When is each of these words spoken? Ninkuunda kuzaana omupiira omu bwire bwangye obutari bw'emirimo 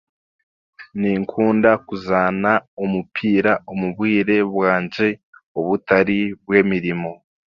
Ninkuunda 0.99 1.71
kuzaana 1.87 2.51
omupiira 2.83 3.53
omu 3.71 3.87
bwire 3.95 4.35
bwangye 4.53 5.07
obutari 5.59 6.19
bw'emirimo 6.45 7.11